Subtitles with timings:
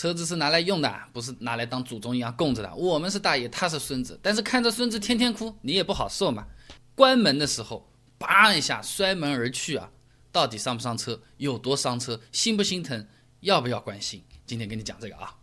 [0.00, 2.74] 车子是拿来用的，不是拿来当祖宗一样供着的。
[2.74, 6.46] 我们是大爷，他是孙子，但是看着孙子天天哭，你也不好受嘛。
[6.94, 9.90] 关门的时候，叭一下摔门而去啊，
[10.32, 13.06] 到底上不上车，有多伤车，心不心疼，
[13.40, 14.24] 要不要关心？
[14.46, 15.36] 今天跟你讲这个啊。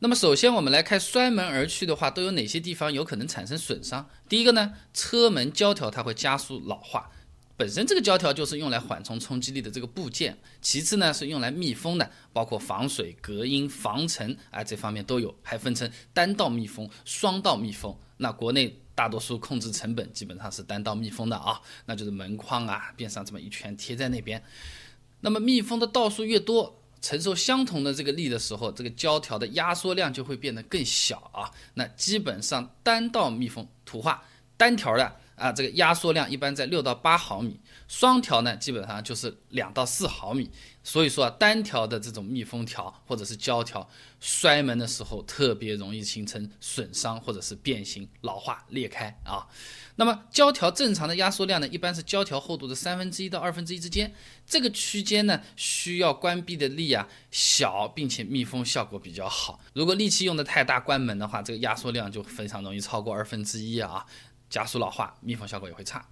[0.00, 4.06] 那么首先我们来看摔门而去的话，都有哪些地方有可能产生损伤？
[4.28, 7.10] 第一个呢，车门胶条它会加速老化。
[7.54, 17.96] 本身这个胶条就是用来缓冲冲击力的这个部件，其次呢是用来密封的，包括防水、隔音、防尘啊这方面都有，还分成单道密封、双道密封。
[18.16, 24.42] 那国内大多数控制成本基本上是单道密封的啊，那就是门框啊边上这么一圈贴在那边。
[25.20, 31.50] 那么密封的道数越多，承受相同的这个力的时候，这个胶条的压缩量就会变得更小啊。
[31.74, 34.24] 那基本上单道密封图画
[34.56, 35.16] 单条的。
[35.42, 40.50] 啊，这个压缩量一般在六到八毫米，双条呢基本上就是两到四毫米。
[40.84, 43.88] 所以说啊，单条的这种密封条或者是胶条，
[44.18, 49.46] 摔门的时候特别容易形成损伤或者是变形、老化、裂开啊。
[49.94, 54.12] 那么胶条正常的压缩量呢，一般是胶条厚度的三分之一到二分之一之间，
[54.44, 59.60] 这个区间呢需要关闭的力啊小，并且密封效果比较好。
[59.74, 64.04] 如果力气用的太大，关门的话，这个压缩量就非常容易超过二分之一啊。
[64.52, 66.06] 加速老化，密封效果也会差。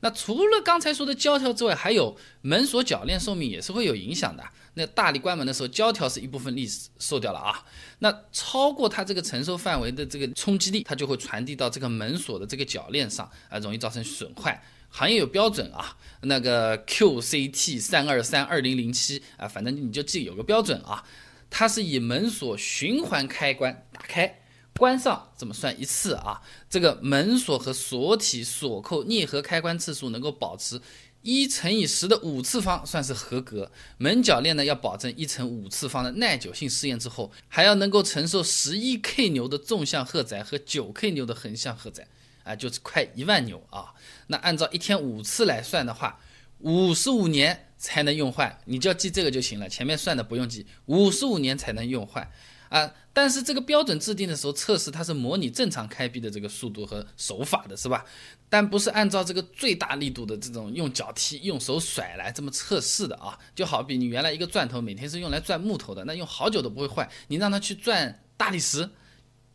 [0.00, 4.44] 那除了刚才说的胶条之外，还有门锁铰链寿命也是会有影响的。
[4.74, 7.64] 那大力关门的时候，胶条是一部分力受掉了啊。
[8.00, 14.60] 那超过它这个承受范围的这个冲击力，它就会传递到这个门锁的这个铰链上啊，容易造成损坏。
[14.90, 21.02] 行业有标准啊，那个 QCT 三二三二零零七啊，反正你就记有个标准啊，
[21.48, 24.42] 它是以门锁循环开关打开。
[24.76, 26.40] 关上怎么算一次啊？
[26.68, 30.80] 这个门锁和锁体、锁扣、啮合开关次数能够保持
[31.22, 33.70] 一乘以十的五次方，算是合格。
[33.98, 42.06] 门铰链呢，要保证一乘五次方的耐久性试验之后，还要能够承受十一 k 牛的纵向荷载和九 k 牛的横向荷载，
[42.44, 43.94] 啊，就是快一万牛啊。
[44.28, 46.20] 那按照一天五次来算的话，
[46.60, 49.68] 五十五年才能用坏，你就要记这个就行了。
[49.68, 52.30] 前面算的不用记，五十五年才能用坏。
[52.68, 58.04] 啊，但是这个标准制定的时候测试，它是模拟正常开闭的这个速度和手法的，是吧？
[58.48, 63.38] 但不是按照这个最大力度的这种用脚踢、用手甩来这么测试的啊。
[63.54, 68.90] 就好比你原来一个钻头每天是用来钻木头的，那用好久都不会坏，你让它去钻大理石，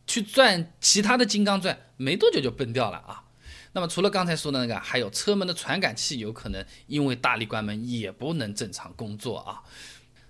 [0.06, 3.24] 去钻其他的金刚钻，没多久就崩掉了啊。
[3.74, 9.62] 那么除了刚才说的那个，还有车门的传感器有可能因为大力关门也不能正常工作啊。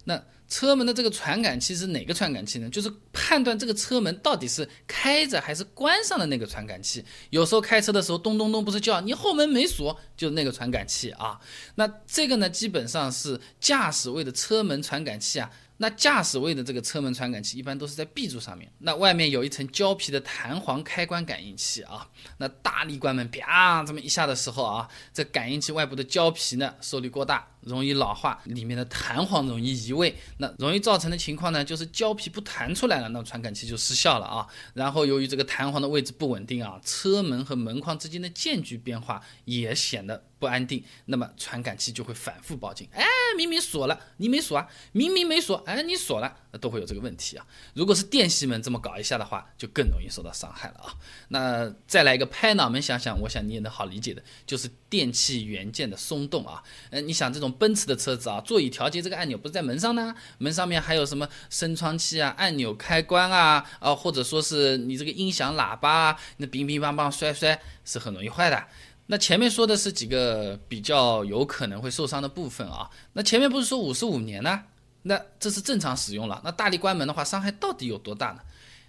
[0.04, 2.68] 那车门的这个传感器是哪个传感器呢？
[2.68, 7.02] 就是判断这个车门到底是开着还是关上的那个传感器。
[7.30, 11.40] 有时候开车的时候咚咚咚不是叫你后门没锁，就是那个传感器啊。
[11.76, 15.50] 那这个呢，基本上是驾驶位的车门传感器啊。
[15.78, 22.06] 那驾驶位的这个车门传感器一般都是在 B 柱上面，那外面有一层胶皮的弹簧开关感应器啊。
[22.36, 34.46] 那大力关门啪这么一下的时候啊，这感应器外部的胶皮呢受力过大，容易老化，里面的弹簧容易移位，那容易造成的情况呢就是胶皮不弹出来了，那传感器就失效了啊。
[34.74, 40.24] 然后由于这个弹簧的位置不稳定啊，车门和门框之间的间距变化也显得。
[40.42, 42.88] 不安定，那么传感器就会反复报警。
[42.92, 43.04] 哎，
[43.36, 44.66] 明明锁了，你没锁啊？
[44.90, 47.46] 明明没锁，哎，你锁了，都会有这个问题啊。
[47.74, 50.98] 如果是电吸门这么搞一下的话，就更容易受到伤害了啊。
[51.28, 56.60] 那再来一个拍脑门想想，我想你也能好理解的，就是电器元件的松动啊。
[56.90, 60.14] 嗯，你想这种奔驰的车子啊，座椅调节这个按钮不是在门上呢？
[60.38, 68.64] 门上面还有什么升窗器啊、按钮开关啊，啊，或者说是你这个音响喇叭啊，那乒乒乓乓摔摔是很容易坏的。
[69.06, 74.62] 那前面说的是几个比较有可能会受伤的部分啊，那前面不是说五十五年呢？
[75.02, 76.40] 那这是正常使用了。
[76.44, 78.40] 那大力关门的话，伤害到底有多大呢？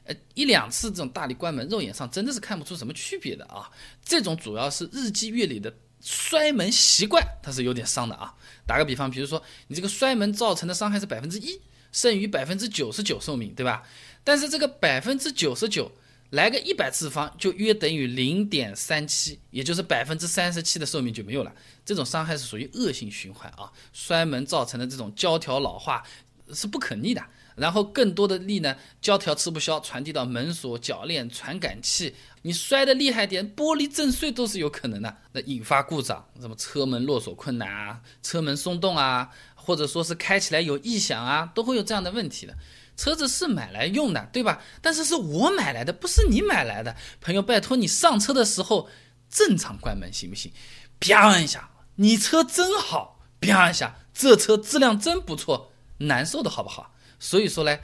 [0.05, 3.69] 呃，一两次这种大力关门，肉眼上真的是看不出什么区别的啊。
[4.03, 8.35] 这种主要是日积月累的摔门习惯，它是有点伤的啊。
[8.67, 11.59] 打个比方，比如说你这个摔门造成的伤害是百分之一，
[11.91, 13.81] 剩余百分之九十九寿命，对吧？
[14.23, 15.91] 但是这个百分之九十九。
[16.29, 21.53] 来个一百次方，就约等于零点三七，也就是百分之三十七的寿命就没有了。
[21.85, 26.03] 这种伤害是属于恶性循环啊，摔门造成的这种胶条老化
[26.51, 27.23] 是不可逆的。
[27.55, 35.17] 然后更多的力呢，胶条吃不消，传递到门锁、铰链、传感器，你摔的厉害点，玻璃震碎都是有可能的。
[35.31, 42.55] 那引发故障，什么车门落锁困难啊，车门松动啊，或者说是开起来有异响啊，都会有这样的问题的。
[42.95, 44.61] 车子是买来用的，对吧？
[44.79, 46.95] 但是是我买来的，不是你买来的。
[47.19, 48.87] 朋友，拜托你上车的时候
[49.29, 50.51] 正常关门行不行？
[50.99, 56.92] 啪一下，你车真好，啪一下，这车质量真不错，难受的好不好？
[57.23, 57.79] 所以说呢，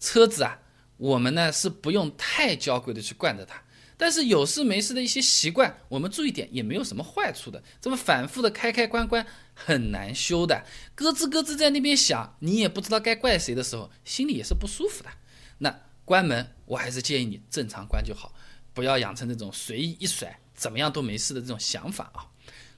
[0.00, 0.58] 车子啊，
[0.96, 3.62] 我们呢是不用太娇贵的去惯着它。
[3.98, 7.62] 但是有事没事的一些习惯，我们注意点也没有什么坏处的。
[7.82, 10.64] 这么反复的开开关关很难修的，
[10.94, 15.10] 咯吱咯吱在那边响，你也不知道该怪谁的时候，心里也是不舒服的。
[15.58, 18.32] 那关门，我还是建议你正常关就好，
[18.72, 22.24] 不要养成这种随意一甩，怎么样都没事的这种想法啊。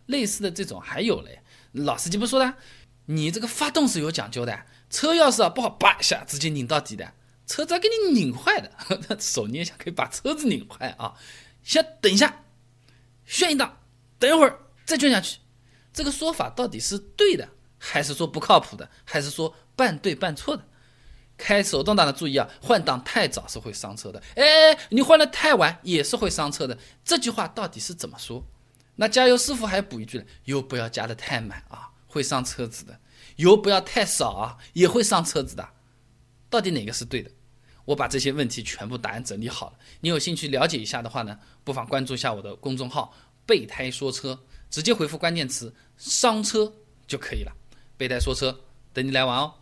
[0.06, 1.40] 类似的这种还有嘞，
[1.72, 2.54] 老司机不说的，
[3.04, 7.14] 你这个发动是有讲究的，车钥匙啊不好叭一下直接拧到底的。
[7.46, 8.70] 车子给你拧坏的，
[9.18, 11.14] 手捏一下可以把车子拧坏啊！
[11.64, 12.44] 先等一下，
[13.24, 13.80] 炫一档，
[14.20, 15.38] 等一会儿再卷下去。
[15.92, 20.64] 这个说法到底是对的，还是说不靠谱的，还是说半对半错的？
[21.36, 24.22] 开手动挡的注意啊，换挡太早是会伤车的。
[24.36, 26.78] 哎，你换的太晚也是会伤车的。
[27.04, 28.44] 这句话到底是怎么说？
[28.94, 32.92] 那加油师傅还补一句了：油不要加的太满啊，会伤车子的；
[33.36, 35.66] 油不要太少啊，也会伤车子的。
[36.50, 37.30] 到底哪个是对的？
[37.84, 43.14] 我把这些问题全部答案整理好了，你有兴趣了解一下的话呢，不妨关注一下我的公众号
[43.46, 46.72] “备胎说车”，直接回复关键词“伤车”
[47.06, 47.52] 就可以了。
[47.96, 48.60] 备胎说车，
[48.92, 49.54] 等你来玩哦。